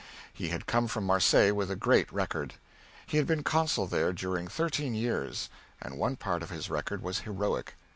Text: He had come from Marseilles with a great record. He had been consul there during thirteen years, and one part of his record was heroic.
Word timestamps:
He 0.33 0.47
had 0.47 0.65
come 0.65 0.87
from 0.87 1.03
Marseilles 1.05 1.53
with 1.53 1.69
a 1.69 1.75
great 1.75 2.11
record. 2.11 2.55
He 3.05 3.17
had 3.17 3.27
been 3.27 3.43
consul 3.43 3.85
there 3.85 4.11
during 4.13 4.47
thirteen 4.47 4.95
years, 4.95 5.47
and 5.79 5.95
one 5.95 6.15
part 6.15 6.41
of 6.41 6.49
his 6.49 6.71
record 6.71 7.03
was 7.03 7.19
heroic. 7.19 7.75